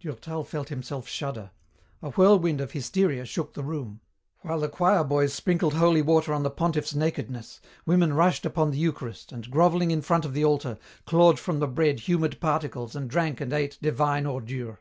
Durtal 0.00 0.44
felt 0.44 0.68
himself 0.68 1.08
shudder. 1.08 1.50
A 2.02 2.10
whirlwind 2.10 2.60
of 2.60 2.72
hysteria 2.72 3.24
shook 3.24 3.54
the 3.54 3.62
room. 3.64 4.02
While 4.42 4.60
the 4.60 4.68
choir 4.68 5.02
boys 5.02 5.32
sprinkled 5.32 5.72
holy 5.72 6.02
water 6.02 6.34
on 6.34 6.42
the 6.42 6.50
pontiff's 6.50 6.94
nakedness, 6.94 7.58
women 7.86 8.12
rushed 8.12 8.44
upon 8.44 8.70
the 8.70 8.76
Eucharist 8.76 9.32
and, 9.32 9.50
grovelling 9.50 9.90
in 9.90 10.02
front 10.02 10.26
of 10.26 10.34
the 10.34 10.44
altar, 10.44 10.76
clawed 11.06 11.38
from 11.38 11.60
the 11.60 11.66
bread 11.66 12.00
humid 12.00 12.38
particles 12.38 12.94
and 12.94 13.08
drank 13.08 13.40
and 13.40 13.50
ate 13.54 13.78
divine 13.80 14.26
ordure. 14.26 14.80